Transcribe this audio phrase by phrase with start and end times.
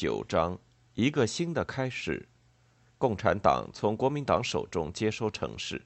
[0.00, 0.58] 九章，
[0.94, 2.26] 一个新的开始。
[2.96, 5.82] 共产党从国民党手中接收城市。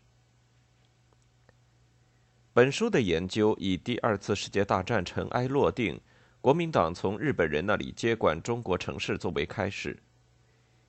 [2.53, 6.01] 本书的研究以第二次世界大战尘埃落定，
[6.41, 10.01] 国民党从日本人那里接管中国城市作为开始，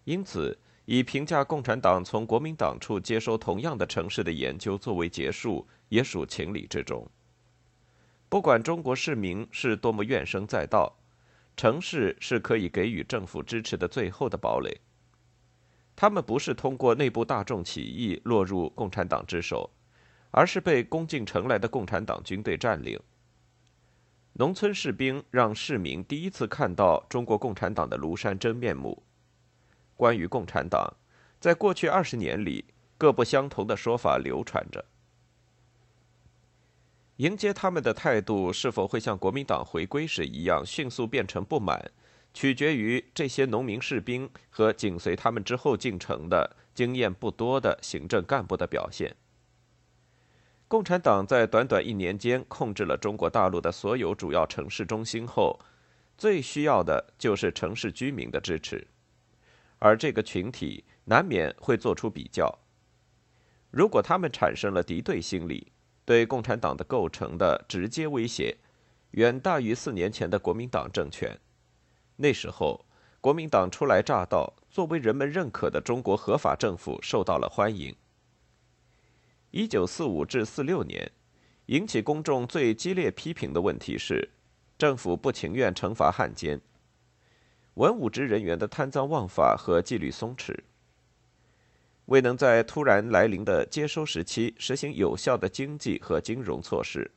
[0.04, 7.10] 因此以评价共产党从国民党处接收同样的城市的研究作为结束，也属情理之中。
[8.30, 10.96] 不管中国市民是多么怨声载道。
[11.58, 14.82] 城市是可以给予政府支持的最后的堡垒。
[15.96, 19.72] 他们不是通过内部大众起义落入共产党之手，
[20.32, 23.00] 而是被攻进城来的共产党军队占领。
[24.34, 29.02] 农村士兵让市民第一次看到中国共产党的庐山真面目。
[29.96, 30.94] 关于共产党，
[31.40, 32.66] 在过去二十年里，
[32.98, 34.84] 各不相同的说法流传着。
[37.18, 41.92] 迎接他们的态度是否会像国民党回归时一样迅速变成不满，
[42.34, 49.16] 取决于这些农民士兵和紧随他们之后进城的经验不多的行政干部的表现。
[50.68, 55.58] 共产党在短短一年间控制了中国大陆的所有主要城市中心后，
[56.18, 58.86] 最需要的就是城市居民的支持，
[59.80, 62.60] 而这个群体难免会做出比较。
[63.72, 65.72] 如果他们产生了敌对心理，
[66.06, 68.56] 对共产党的构成的直接威胁，
[69.12, 71.38] 远大于四年前的国民党政权。
[72.16, 72.86] 那时候，
[73.20, 77.96] 国民党初来乍到，作为人们认可的中国合法政府，受到了欢迎。
[79.50, 81.12] 一九四五至四六年，
[81.66, 84.30] 引起公众最激烈批评的问题是，
[84.78, 86.62] 政府不情愿惩罚汉奸，
[87.76, 90.56] 文武职人员的贪赃枉法和纪律松弛。
[92.06, 97.10] 未能在突然来临的接收时期实行有效的经济和金融措施，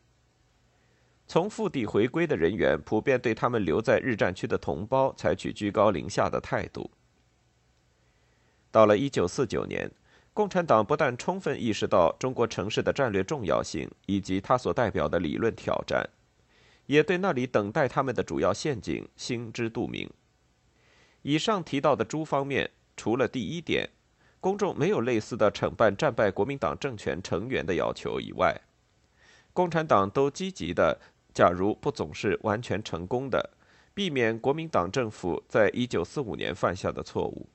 [1.27, 6.91] 从腹地回归的人员普遍对他们留在日战区的同胞采取居高临下的态度。
[8.71, 9.91] 到了1949年，
[10.33, 16.09] 共产党不但充分意识到中国城市的战略重要性以及它所代表的理论挑战，
[16.87, 20.09] 也对那里等待他们的主要陷阱心知肚明。
[21.21, 23.91] 以上提到的诸方面，除了第一点。
[24.41, 28.57] 公众没有类似的惩办战败国民党政权成员的要求以外，
[29.53, 31.01] 共产党都积极的，
[31.35, 33.51] 假如不总是完全成功的，
[33.93, 37.49] 避免国民党政府在一九四五年犯下的错误。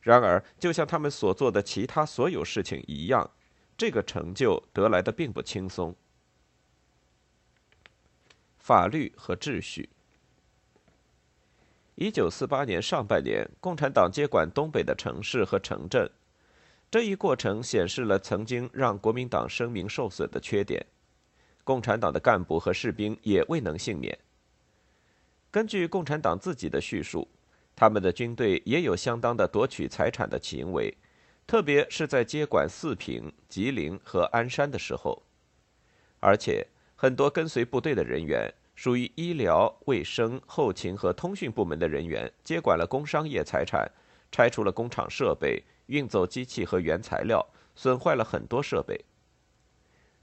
[0.00, 3.30] 然而，就像他们所做的其他所有事情一样，
[3.76, 5.94] 这个成就得来的并不轻松。
[8.58, 9.88] 法律和秩序。
[11.96, 16.10] 一九四八年上半年，共产党接管东北的城市和城镇，
[16.90, 20.84] 这一过程显示了曾经让国民党声名受损的缺点。
[21.62, 24.18] 共产党的干部和士兵也未能幸免。
[25.52, 27.28] 根据共产党自己的叙述，
[27.76, 30.92] 他们的军队也有相当的夺取财产的行为，
[31.46, 35.22] 特别是在接管四平、吉林和鞍山的时候，
[36.18, 36.66] 而且
[36.96, 38.52] 很多跟随部队的人员。
[38.74, 43.90] 属于医疗卫生、后勤和通讯部门的人员接管了工商业财产，
[44.32, 47.46] 拆除了工厂设备，运走机器和原材料，
[47.76, 49.04] 损坏了很多设备。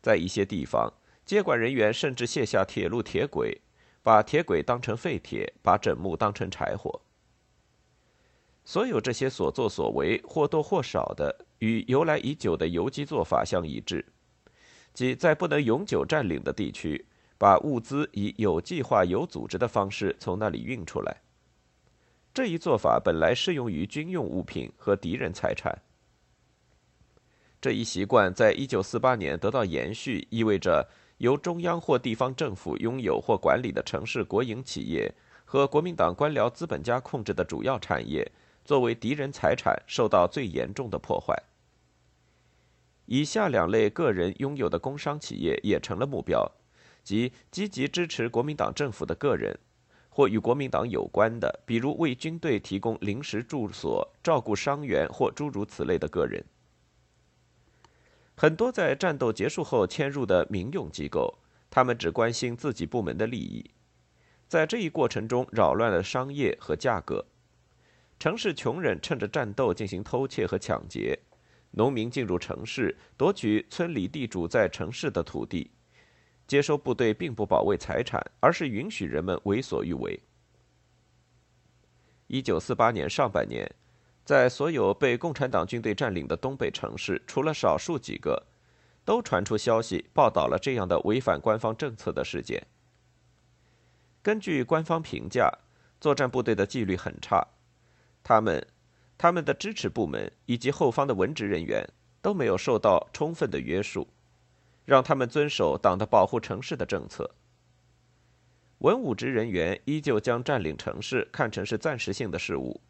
[0.01, 0.91] 在一些地方，
[1.25, 3.61] 接管人员甚至卸下铁路铁轨，
[4.03, 7.01] 把铁轨当成废铁，把枕木当成柴火。
[8.66, 14.05] 所有这些所作所为，或多或少的与由来已久的游击做法相一致，
[14.93, 17.05] 即在不能永久占领的地区。
[17.41, 21.23] 把物资以有计划、有组织的方式从那里运出来。
[22.32, 25.76] 这一做法本来适用于军用物品和敌人财产。
[27.59, 35.11] 这一习惯在一九四八年得到延续，意味着由中央或地方政府拥有或管理的城市国营企业
[35.44, 38.32] 和国民党官僚资本家控制的主要产业，
[38.64, 41.35] 作为敌人财产受到最严重的破坏。
[43.08, 46.47] 以下两类个人拥有的工商企业也成了目标。
[47.03, 49.57] 即积极支持国民党政府的个人，
[50.09, 56.43] 或与国民党有关的，比如为军队提供临时住所、照顾伤员或诸如此类的个人。
[58.35, 61.37] 很多在战斗结束后迁入的民用机构，
[61.69, 63.69] 他们只关心自己部门的利益，
[64.47, 67.25] 在这一过程中扰乱了商业和价格。
[68.19, 71.17] 城市穷人趁着战斗进行偷窃和抢劫，
[71.71, 75.71] 农民进入城市夺取村里地主在城市的土地。
[76.51, 80.19] 接收部队并不保卫财产，而是允许人们为所欲为。
[82.27, 83.73] 一九四八年上半年，
[84.25, 88.47] 在所有被共产党军队占领的东北城市，除了少数几个，
[89.05, 92.67] 都传出消息报道了这样的违反官方政策的事件。
[94.21, 95.49] 根据官方评价，
[96.01, 97.47] 作战部队的纪律很差。
[98.21, 98.67] 他们、
[99.17, 101.87] 他们的支持部门以及后方的文职人员
[102.21, 104.05] 都没有受到充分的约束，
[104.85, 107.29] 让他们遵守党的保护城市的政策。
[108.79, 112.81] 文武职人员依旧将占领城市看成是暂时性的事物，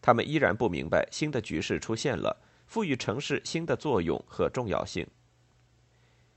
[0.00, 2.36] 他们依然不明白新的局势出现了，
[2.66, 5.06] 赋予城市新的作用和重要性。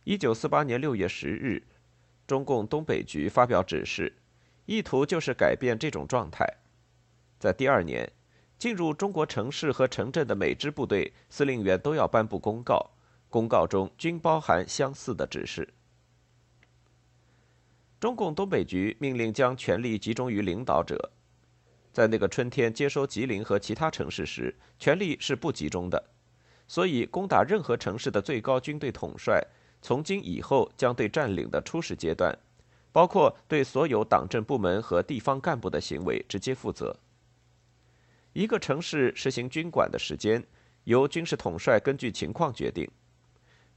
[0.04, 1.63] 一九四八年六月十日，
[2.28, 4.18] 中共东北局发表指示，
[4.66, 6.45] 意图就是改变这种状态。
[7.40, 8.12] 在第二年。
[8.57, 12.92] 进入中国城市和城镇的每支部队司令员都要颁布公告，
[13.30, 15.72] 公告中均包含相似的指示。
[18.00, 21.12] 中共东北局命令将权力集中于领导者，
[21.92, 26.02] 在那个春天接收吉林和其他城市时，权力是不集中的，
[26.68, 29.46] 所以攻打任何城市的最高军队统帅，
[29.81, 32.34] 从今以后将对占领的初始阶段，
[32.92, 36.96] 包括对所有党政部门和地方干部的行为直接负责。
[38.31, 40.42] 一个城市实行军管的时间，
[40.86, 42.90] 由军事统帅根据情况决定。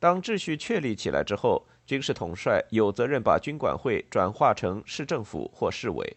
[0.03, 6.17] 当秩序确立起来之后，军事统帅有责任把军管会转化成市政府或市委。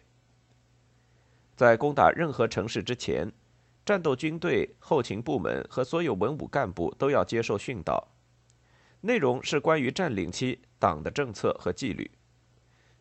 [1.54, 3.30] 在攻打任何城市之前，
[3.84, 8.08] 战斗军队、后勤部门和所有文武干部都要接受训导，
[9.02, 12.10] 内容是关于占领期党的政策和纪律。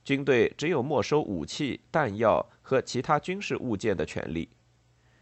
[0.04, 4.48] 军队只有没收武器、弹药和其他军事物件的权利。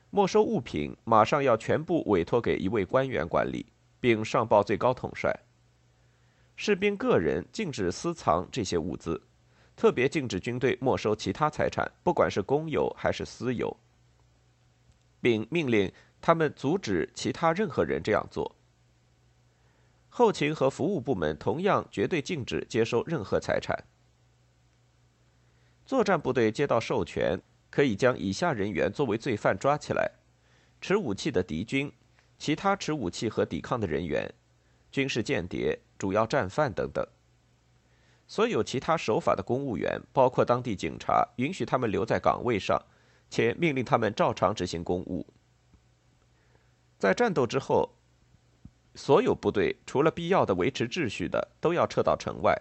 [0.10, 3.66] 没收物品，马上要全部委托给一位官员管理，
[4.02, 5.34] 并上报最高统帅。
[6.56, 9.22] 士兵个人禁止私藏这些物资，
[9.76, 13.76] 特别禁止军队没收其他财产，不管是公有还是私有，
[15.20, 15.92] 并命令
[16.22, 18.56] 他们阻止其他任何人这样做。
[20.10, 23.84] 后勤和服务部门同样绝对禁止接收任何财产。
[25.86, 27.42] 作战部队接到授权。
[27.74, 30.12] 可以将以下人员作为罪犯抓起来：
[30.80, 31.92] 持武器的敌军、
[32.38, 34.32] 其他持武器和抵抗的人员、
[34.94, 37.06] 军事间谍、主要战犯等等。
[38.28, 42.82] 所有其他守法的公务员，包括当地警察，允许他们留在岗位上，
[43.30, 45.28] 且命令他们照常执行公务。
[46.98, 47.90] 在战斗之后，
[48.96, 52.58] 所有部队除了必要的维持秩序的，都要撤到城外。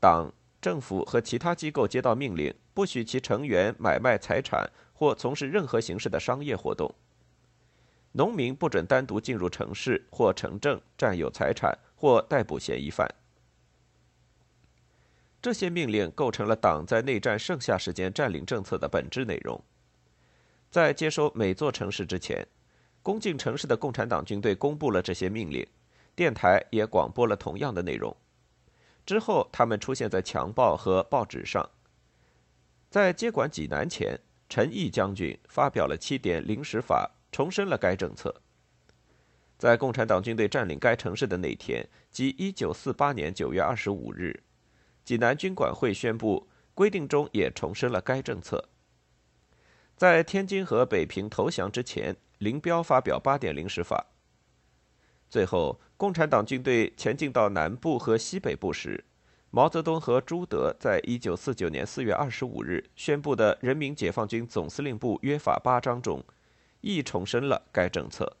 [0.00, 0.32] 党。
[0.60, 6.94] 政府和其他机构接到命令，不许其成员买卖财产或从事任何形式的商业活动。
[8.12, 13.08] 农民不准单独进入城市或城镇占有财产或逮捕嫌疑犯。
[15.40, 19.62] 这些命令构成了党在内战剩下时间占领政策的本质内容。
[20.70, 22.46] 在接收每座城市之前，
[23.02, 25.66] 攻进城市的共产党军队公布了这些命令，
[26.14, 28.14] 电台也广播了同样的内容。
[29.06, 31.68] 之后，他们出现在强报和报纸上。
[32.90, 34.18] 在接管济南前，
[34.48, 38.34] 陈毅将军发表了七点临时法，重申了该政策。
[39.58, 44.42] 在共产党军队占领该城市的那天，即1948年9月25日，
[45.04, 48.70] 济南军管会宣布，规定中也重申了该政策。
[49.96, 54.06] 在天津和北平投降之前，林彪发表八点临时法。
[55.28, 59.04] 最后，共产党军队前进到南部和西北部时，
[59.50, 66.24] 毛泽东和朱德在一九四九年四月二十五日宣布的《人民解放军总司令部约法八章》中，
[66.80, 68.36] 亦重申了该政策。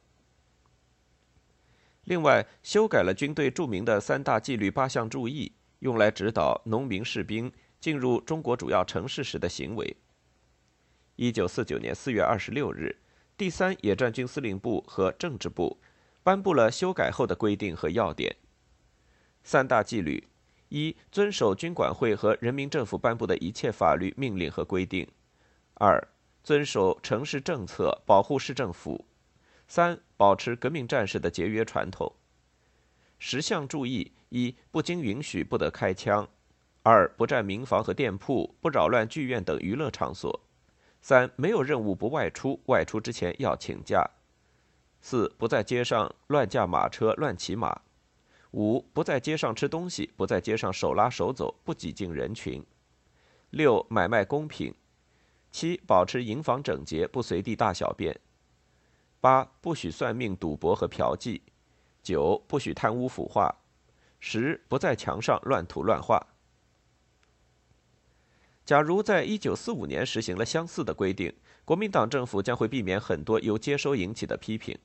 [2.04, 9.96] 另外，修改了军队著名的三大纪律八项注意，用来指导农民士兵进入中国主要城市时的行为。
[11.16, 12.96] 一九四九年四月二十六日，
[13.36, 15.80] 第三野战军司令部和政治部。
[16.22, 18.36] 颁布了修改后的规定和要点。
[19.42, 20.28] 三大纪律：
[20.68, 25.06] 一、遵守军管会和人民政府颁布的一切法律命令和规定；
[25.76, 26.06] 二、
[26.42, 29.04] 遵守城市政策，保护市政府；
[29.68, 32.12] 三、保持革命战士的节约传统。
[33.18, 36.26] 十项注意：一、不经允许不得开枪；
[36.82, 40.40] 二、不占民房和店铺，不扰乱剧院等娱乐场所；
[41.02, 44.02] 三、没有任务不外出，外出之前要请假；
[45.02, 47.82] 四、不在街上乱驾马车、乱骑马；
[48.52, 52.62] 五、不在街上吃东西，不在街上手拉手走，不挤进人群；
[53.50, 54.72] 六、买卖公平；
[55.50, 58.14] 七、保持营房整洁，不随地大小便；
[59.20, 61.40] 八、不许算命、赌博和嫖妓；
[62.02, 63.54] 九、不许贪污腐化；
[64.20, 66.26] 十、不在墙上乱涂乱画。
[68.64, 74.78] 假如在一九四五年实行了相似的规定，国民党政府将会避免很多由接收引起的批评。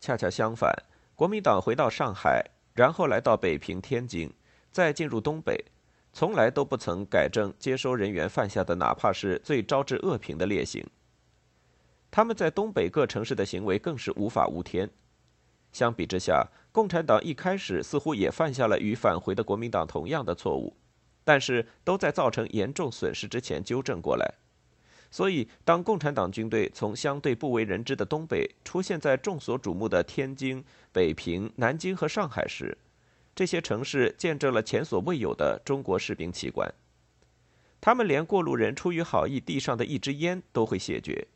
[0.00, 0.72] 恰恰相反，
[1.16, 4.32] 国民党回到上海，然后来到北平、天津，
[4.70, 5.64] 再进入东北，
[6.14, 10.86] 从来都不曾改正接收人员犯下的哪怕是最招致恶评的劣行。
[12.08, 14.88] 他们在东北各城市的行为更是无法无天。
[15.72, 20.76] 相比之下，共产党一开始似乎也犯下了与返回的国民党同样的错误。
[21.24, 24.34] 但是都在造成严重损失之前纠正过来，
[25.10, 32.76] 所以当共产党军队从相对不为人知的东北出现在众所瞩目的天津、北平、南京和上海时，
[33.34, 36.72] 这些城市见证了前所未有的中国士兵奇观。
[37.80, 41.26] 他们连过路人出于好意递上的一支烟都会谢绝。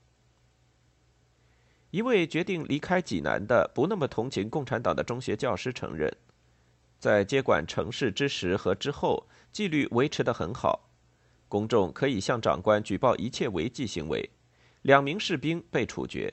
[1.90, 6.14] 一位决定离开济南的不那么同情共产党的中学教师承认。
[6.98, 10.90] 在接管城市之时和之后，纪律维持得很好，
[11.48, 14.30] 公众可以向长官举报一切违纪行为。
[14.82, 16.32] 两名士兵被处决。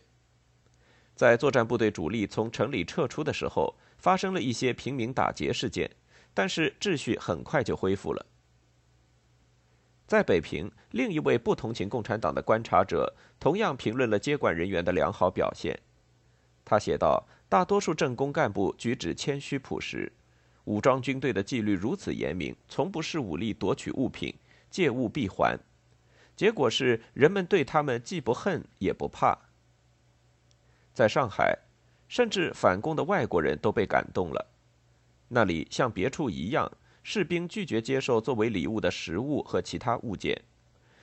[1.15, 5.89] 在作战部队主力从城里撤出的时候，发生了一些平民打劫事件，
[6.31, 8.23] 但是秩序很快就恢复了。
[10.05, 15.75] 在北平，另一位不同情共产党的观察者同样评论了接管人员的良好表现。
[16.63, 20.11] 他写道：“大多数政工干部举止谦虚朴实。”
[20.65, 24.31] 武装军队的纪律如此严明，从不使武力夺取物品，
[24.69, 25.59] 借物必还。
[26.35, 29.35] 结果是人们对他们既不恨也不怕。
[30.93, 31.57] 在上海，
[32.15, 34.47] 甚至反攻的外国人都被感动了。
[35.27, 36.71] 那里像别处一样，
[37.03, 40.41] 士兵拒绝接受作为礼物的食物和其他物件，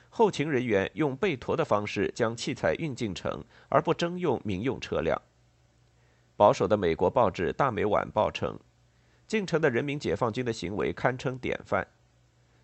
[0.08, 5.20] 后勤人员用背驮的方式将器材运进城，而不征用民用车辆。
[6.34, 8.58] 保守的美国报纸《大美晚报》称。
[9.26, 11.86] 进城的人民解放军的行为堪称典范。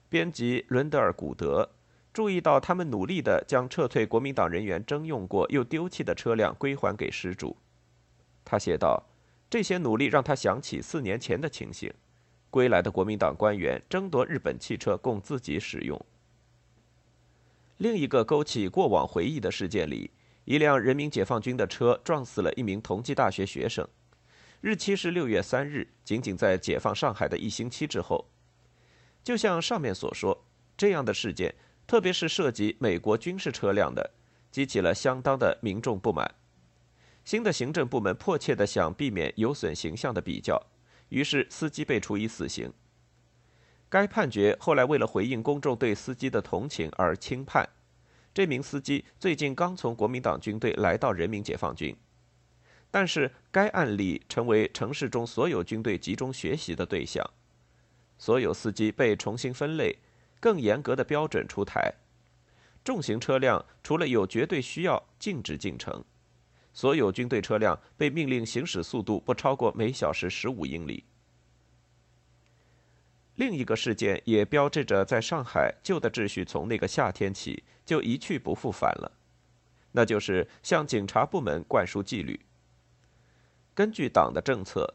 [0.09, 1.69] 编辑伦德尔·古德
[2.15, 7.55] 注意到，他们努力地将撤退国民党人员征用过又丢弃的车辆归还给失主。
[8.51, 9.05] 他写道
[9.51, 11.93] ：“这些努力让他想起四年前的情形，
[12.49, 16.01] 归来的国民党官员争夺日本汽车供自己使用。”
[17.77, 20.11] 另一个勾起过往回忆的事件里，
[20.47, 23.87] 一辆人民解放军的车撞死了一名同济大学学生。
[24.63, 28.27] 日期是六月三日，仅仅在解放上海的一星期之后。
[29.23, 30.43] 就像上面所说，
[30.75, 31.55] 这样的事件，
[31.87, 34.11] 特别是涉及美国军事车辆的，
[34.51, 36.35] 激起了相当的民众不满。
[37.29, 40.59] 新的行政部门迫切地想避免有损形象的比较，
[41.11, 42.73] 于是司机被处以死刑。
[43.91, 47.69] 该判决后来为了回应公众对司机的同情而轻判。
[48.33, 51.95] 这名司机最近刚从国民党军队来到人民解放军。
[52.91, 57.23] 但是，该案例成为城市中所有军队集中学习的对象。
[58.17, 59.99] 所有司机被重新分类，
[60.41, 61.93] 更严格的标准出台。
[62.83, 66.03] 重型车辆除了有绝对需要禁止进城，
[66.79, 71.03] 所有军队车辆被命令行驶速度不超过每小时十五英里。
[73.35, 79.11] 另一个事件也标志着在上海旧的秩序从那个夏天起就一去不复返了，
[79.91, 82.39] 那就是向警察部门灌输纪律。
[83.75, 84.95] 根据党的政策，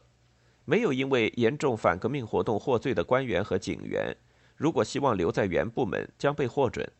[0.64, 4.16] 没有因为严重反革命活动获罪的官员和警员，
[4.56, 6.90] 如果希望留在原部门，将被获准。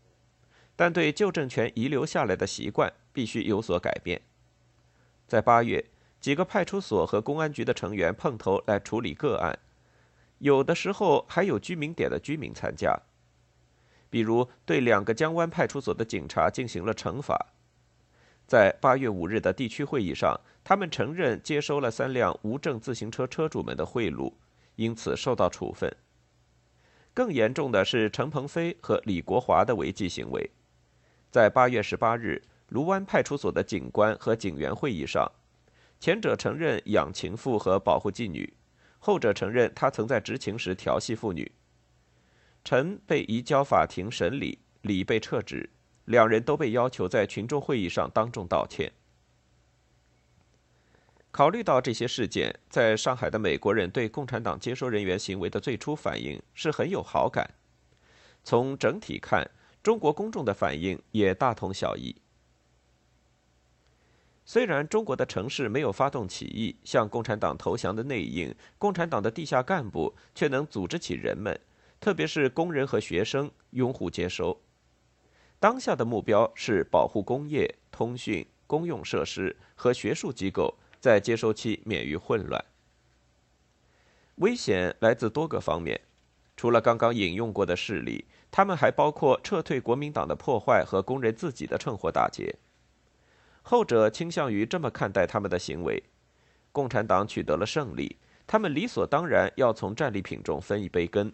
[0.76, 4.21] 但对旧政权遗留下来的习惯必须有所改变。
[5.26, 5.85] 在八月，
[6.21, 9.59] 几个派出所和公安局的成员碰头来处理个案，
[10.38, 12.99] 有的时候还有居民点的居民参加，
[14.11, 17.47] 比如对两个江湾派出所的警察进行了惩罚。
[18.47, 24.33] 在八月五日的地区会议上，他们承认接收了三辆无证自行车车主们的贿赂，
[24.76, 25.90] 因此受到处分。
[27.14, 30.50] 更严重的是陈鹏飞和李国华的违纪行为。
[31.31, 32.43] 在八月十八日，
[32.75, 35.31] 卢湾派出所的警官和警员会议上，
[36.00, 38.52] 前者承认养情妇和保护妓女，
[38.99, 41.52] 后者承认他曾在执勤时调戏妇女。
[42.64, 45.71] 陈被移交法庭审理，李被撤职。
[46.07, 48.93] 两人都被要求在群众会议上当众道歉。
[51.31, 57.49] 考虑到这些事件，在上海的美国人对共产党接收人员行为的最初反应是很有好感。
[58.43, 59.49] 从整体看，
[59.81, 62.16] 中国公众的反应也大同小异。
[64.47, 71.59] 虽然中国的城市没有发动起义，向共产党投降的内应，共产党的地下干部却能组织起人们，
[71.99, 74.61] 特别是工人和学生，拥护接收。
[75.59, 82.63] 当下的目标是保护工业、通讯、公用设施和学术机构在接收期免于混乱。
[84.37, 85.99] 危险来自多个方面，
[86.55, 92.55] 除了刚刚引用过的事例，他们还包括撤退国民党的破坏和工人自己的趁火打劫。
[93.64, 96.00] 后者倾向于这么看待他们的行为：
[96.71, 98.16] 共产党取得了胜利，
[98.47, 101.33] 他们理所当然要从战利品中分一杯羹。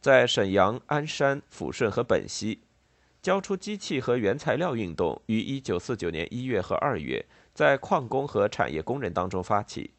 [0.00, 2.60] 在沈阳、鞍山、抚顺和本溪。
[3.22, 9.90] 交出机器和原材料运动于1949年1月和2月在矿工和产业工人当中发起。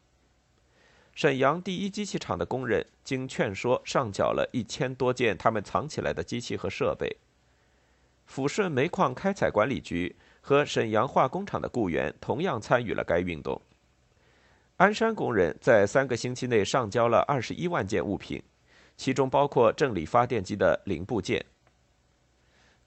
[1.12, 7.18] 沈阳第一机器厂的工人经劝说上缴了一千多件他们藏起来的机器和设备。
[8.26, 10.16] 抚顺煤矿开采管理局
[10.48, 13.60] 和沈阳化工厂的雇员同样参与了该运动。
[14.76, 18.42] 鞍山工人在三个星期内上交了二十一万件物品，
[18.96, 21.44] 其中包括正理发电机的零部件。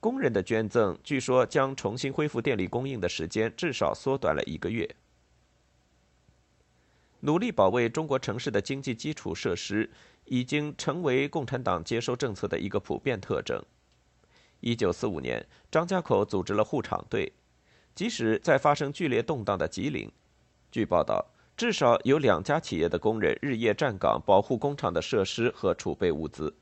[0.00, 4.96] 工人的捐赠据说将重新恢复电力供应的时间至少缩短了一个月。
[7.20, 9.88] 努力保卫中国城市的经济基础设施，
[10.24, 13.64] 已经成为共产党接收政策的一个普遍特征。
[14.58, 17.32] 一九四五年，张家口组织了护厂队，
[17.94, 20.10] 即使在发生剧烈动荡的吉林，
[20.70, 26.54] 据报道，至少有两家企业的工人日夜站岗，保护工厂的设施和储备物资。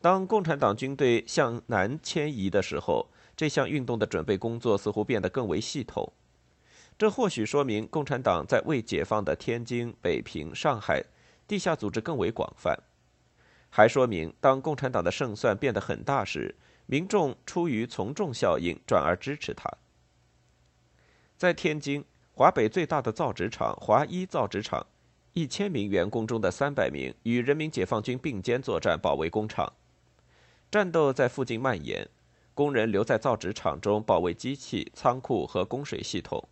[0.00, 6.12] 当共产党军队向南迁移的时候，这项运动的准备工作似乎变得更为系统。
[6.96, 11.02] 这或许说明共产党在未解放的天津、北平、上海
[11.48, 12.78] 地下组织更为广泛，
[13.68, 16.54] 还说明当共产党的胜算变得很大时，
[16.86, 19.68] 民众出于从众效应转而支持他。
[21.36, 24.86] 在天津，华北最大的造纸厂华一造纸厂，
[25.32, 29.72] 一千名员工中的三百名与人民解放军并肩作战，保卫工厂。
[30.70, 32.08] 战斗在附近蔓延，
[32.54, 36.48] 工人留在造纸厂中保卫机器、仓库和供水系统。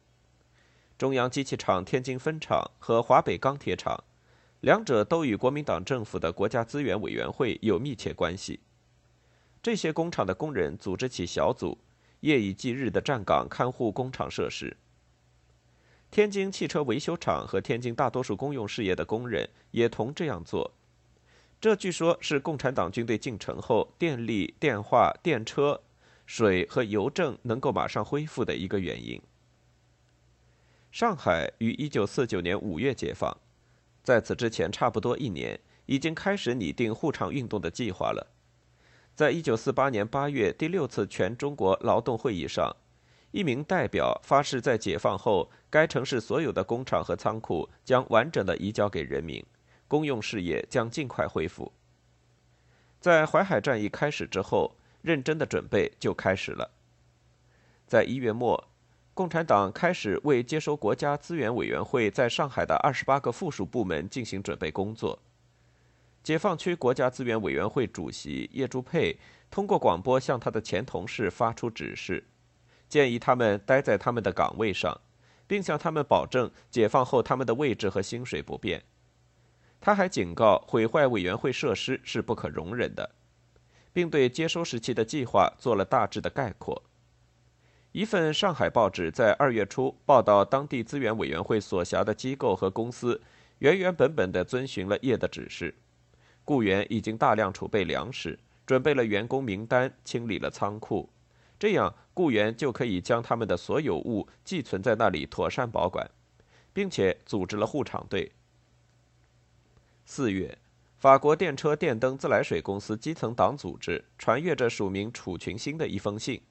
[0.99, 4.05] 中央机器厂天津分厂和华北钢铁厂，
[4.61, 8.61] 两者都与国民党政府的国家资源委员会有密切关系。
[9.63, 11.79] 这些工厂的工人组织起小组，
[12.23, 14.77] 夜以继日的站岗看护工厂设施。
[16.11, 20.73] 天津汽车维修厂和天津大多数公用事业的工人也同这样做。
[21.61, 25.81] 这据说是共产党军队进城后，电力、电话、电车、
[26.27, 29.21] 水和邮政能够马上恢复的一个原因。
[30.91, 33.37] 上海于1949年5月解放，
[34.03, 38.32] 在此之前差不多一年，已经开始拟定护厂运动的计划了。
[39.15, 42.75] 在1948年8月第六次全中国劳动会议上，
[43.31, 49.45] 一名代表发誓，在解放后，该城市所有的工厂和仓库将完整的移交给人民。
[49.87, 51.71] 公用事业将尽快恢复。
[52.99, 56.71] 在淮海战役开始之后，认真的准备就开始了。
[57.87, 58.69] 在一月末，
[59.13, 65.19] 共产党开始为接收国家资源委员会在上海的二十八个附属部门进行准备工作。
[66.23, 69.19] 解放区国家资源委员会主席叶朱佩
[69.51, 72.25] 通过广播向他的前同事发出指示，
[72.89, 75.01] 建议他们待在他们的岗位上，
[75.47, 78.83] 并向他们保证解放后他们的位置和薪水不变。
[79.81, 83.11] 他还警告，毁坏委员会设施是不可容忍的，
[83.93, 86.85] 并对接收时期的计划做了大致的概括。
[87.91, 93.21] 一份上海报纸在二月初报道，当地资源委员会所辖的机构和公司
[93.59, 95.75] 原原本本地遵循了叶的指示，
[96.45, 101.09] 雇员已经大量储备粮食，准备了员工名单，清理了仓库，
[101.59, 106.11] 这样雇员就可以将他们的所有物寄存在那里，妥善保管，
[106.73, 108.33] 并且组织了护厂队。
[110.05, 110.59] 四月，
[110.99, 116.43] 法国电车电灯自来水公司基层党组织传阅着署名楚群星的一封信。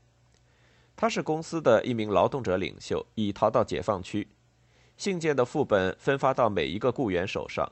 [0.96, 4.28] 他是公司的一名劳动者领袖，已逃到解放区。
[4.98, 7.72] 信件的副本分发到每一个雇员手上，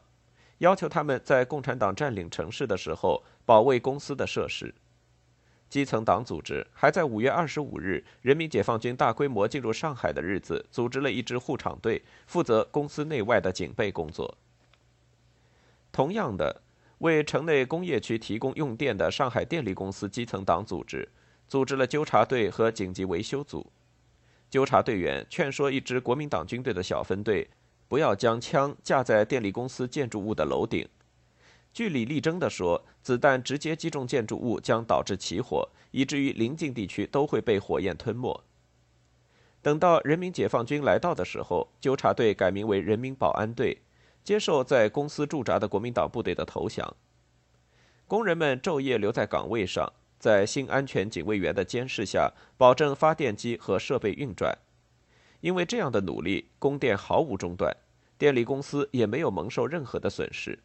[0.59, 4.73] 要求他们在共产党占领城市的时候保卫公司的设施。
[5.69, 14.37] 基层党组织还在五月二十五日，人民解放军大规模进入上海的日子，组织了一支护厂队，负责公司内外的警备工作。
[15.91, 16.63] 同样的，
[16.97, 21.07] 为城内工业区提供用电的上海电力公司基层党组织，
[21.47, 23.71] 组织了纠察队和紧急维修组。
[24.49, 27.47] 纠察队员劝说一支国民党军队的小分队，
[27.89, 30.88] 不要将枪架在电力公司建筑物的楼顶。
[31.73, 38.41] 据理力争地说，子弹直接击中建筑物将导致起火，以至于邻近地区都会被火焰吞没。
[39.62, 43.82] 等到人民解放军来到的时候，纠察队改名为人民保安队，
[44.23, 46.95] 接受在公司驻扎的国民党部队的投降。
[48.08, 54.58] 工人们昼夜留在岗位上，在新安全警卫员的监视下，保证发电机和设备运转。
[55.41, 57.75] 因为这样的努力，供电毫无中断，
[58.17, 60.60] 电力公司也没有蒙受任何的损失。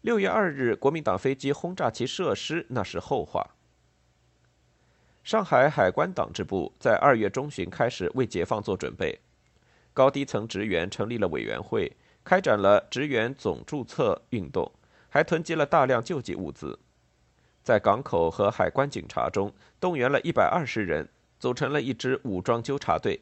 [0.00, 3.54] 六月二日，国民党飞机轰炸其设施，那是后话。
[5.22, 9.20] 上海海关党支部在二月中旬开始为解放做准备，
[9.92, 14.72] 高低层职员成立了委员会，开展了职员总注册运动，
[15.08, 16.76] 还囤积了大量救济物资。
[17.62, 23.20] 在港口和海关警察中，动员了一百二十人，组成了一支武装纠察队。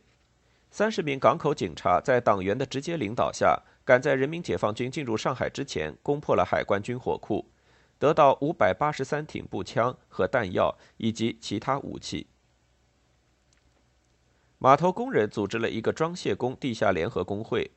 [0.71, 7.45] 三十名港口警察在党员的直接领导下，赶在人民解放军进入上海之前，攻破了海关军火库。
[7.99, 12.27] 得到五百八十三挺步枪和弹药以及其他武器。
[14.57, 17.71] 码头工人组织了一个装卸工地下联合工会，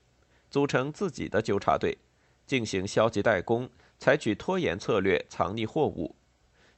[0.50, 1.98] 组成自己的纠察队，
[2.46, 6.16] 进行消极怠工，采取拖延策略，藏匿货物，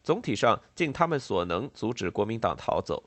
[0.03, 3.03] 总体上尽他们所能阻止国民党逃走。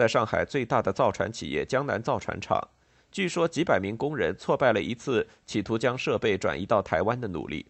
[0.00, 2.58] 在上海最大的造船企业江南造船厂，
[3.12, 7.66] 据说几百名工人挫败了一次企图将设备转移到台湾的努力。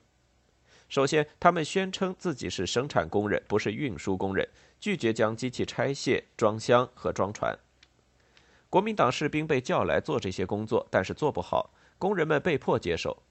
[0.88, 7.52] 首先，他们宣称自己是生产工人，不是运输工人，拒绝将机器拆卸、装箱和装船。
[8.68, 13.24] 国民党士兵被叫来做这些工作，但是做不好，工人们被迫接受。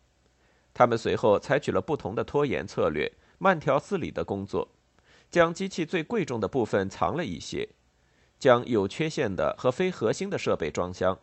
[0.74, 4.68] 他们随后采取了不同的拖延策略，慢条斯理的工作，
[5.32, 7.70] 将机器最贵重的部分藏了一些，
[8.40, 11.20] 将有缺陷的和非核心的设备装箱。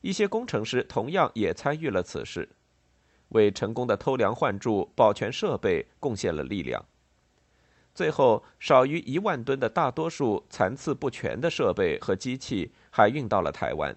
[0.00, 2.48] 一些工程师同样也参与了此事。
[3.28, 6.84] 为成功的偷梁换柱、保全设备贡献了力量。
[7.94, 13.96] 最后，少于一万吨的大多数残次不全的设备和机器还运到了台湾。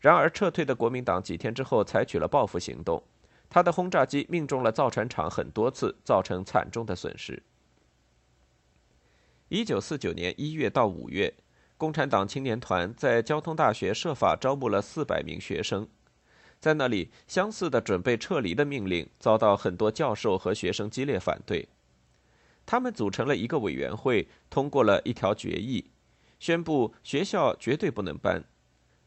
[0.00, 3.02] 然而，撤退的国民党几天之后采取了报复行动，
[3.48, 7.42] 他的轰炸机命中了造船厂很多次，造成惨重的损失。
[9.48, 11.32] 一九四九年一月到五月，
[11.76, 15.86] 共产党青年团在交通大学设法招募了四百名学生。
[16.58, 21.68] 在那里，相似的准备撤离的命令遭到很多教授和学生激烈反对。
[22.64, 25.92] 他们组成了一个委员会，通过了一条决议，
[26.40, 28.42] 宣布学校绝对不能搬，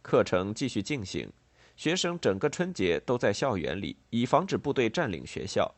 [0.02, 1.30] 课程继续进行，
[1.76, 5.76] 学生整个春节都在校园里，以防止部队占领学校。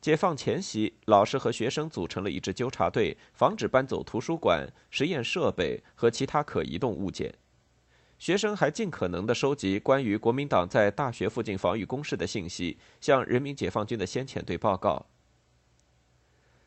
[0.00, 7.34] 解放前夕，老师和学生组成了一支纠察队，防止搬走图书馆、实验设备和其他可移动物件。
[8.18, 15.06] 学生还尽可能地收集关于国民党在大学附近防御工事的信息，向人民解放军的先遣队报告。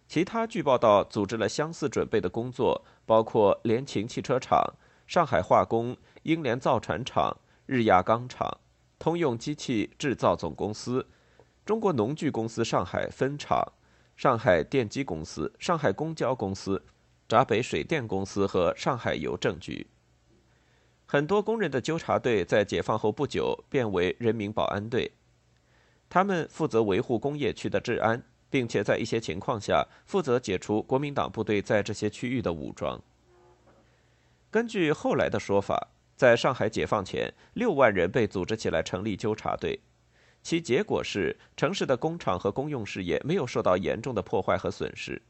[0.08, 4.76] 其他据报道组织了相似准备的工作，包括联勤汽车厂、
[5.08, 8.60] 上海化工、英联造船厂、日亚钢厂、
[9.00, 11.08] 通用机器制造总公司、
[11.72, 13.66] 中国农具公司上海分厂、
[14.18, 16.84] 上海电机公司、上海公交公司、
[17.30, 19.88] 闸北水电公司和上海邮政局。
[21.06, 25.10] 很多工人的纠察队在解放后不久变为人民保安队，
[26.10, 33.02] 他们负责维护工业区的治安，并且在一些情况下负责解除国民党部队在这些区域的武装。
[34.50, 39.80] 根据后来的说法，在上海解放前，六万人被组织起来成立纠察队，
[40.44, 45.22] 其结果是城市的工厂和公用事业没有受到严重的破坏和损失。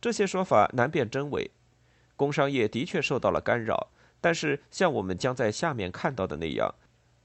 [0.00, 1.50] 这些说法难辨真伪，
[2.16, 3.88] 工商业的确受到了干扰。
[4.20, 6.74] 但是，像我们将在下面看到的那样，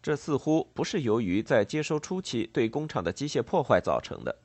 [0.01, 4.37] 这似乎不是由于在接收初期对工厂的机械破坏造成的。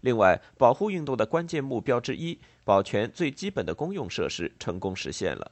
[0.00, 5.50] 另外，保护运动的关键目标之一——保全最基本的公用设施，成功实现了。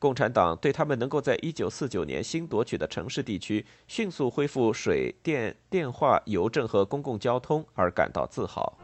[0.00, 8.78] 共产党对他们能够在1949年新夺取的城市地区迅速恢复水电、电话、邮政和公共交通而感到自豪。